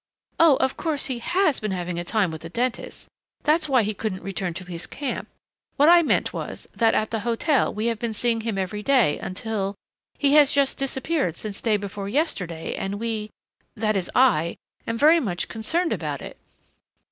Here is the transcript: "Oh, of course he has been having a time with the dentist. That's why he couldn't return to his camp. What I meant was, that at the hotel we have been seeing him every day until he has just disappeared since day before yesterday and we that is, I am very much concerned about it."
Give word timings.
"Oh, 0.39 0.55
of 0.55 0.77
course 0.77 1.05
he 1.05 1.19
has 1.19 1.59
been 1.59 1.69
having 1.69 1.99
a 1.99 2.03
time 2.03 2.31
with 2.31 2.41
the 2.41 2.49
dentist. 2.49 3.07
That's 3.43 3.69
why 3.69 3.83
he 3.83 3.93
couldn't 3.93 4.23
return 4.23 4.55
to 4.55 4.65
his 4.65 4.87
camp. 4.87 5.27
What 5.75 5.89
I 5.89 6.01
meant 6.01 6.33
was, 6.33 6.67
that 6.73 6.95
at 6.95 7.11
the 7.11 7.19
hotel 7.19 7.71
we 7.71 7.85
have 7.85 7.99
been 7.99 8.11
seeing 8.11 8.41
him 8.41 8.57
every 8.57 8.81
day 8.81 9.19
until 9.19 9.75
he 10.17 10.33
has 10.33 10.53
just 10.53 10.79
disappeared 10.79 11.35
since 11.35 11.61
day 11.61 11.77
before 11.77 12.09
yesterday 12.09 12.73
and 12.73 12.99
we 12.99 13.29
that 13.75 13.95
is, 13.95 14.09
I 14.15 14.55
am 14.87 14.97
very 14.97 15.19
much 15.19 15.47
concerned 15.47 15.93
about 15.93 16.23
it." 16.23 16.35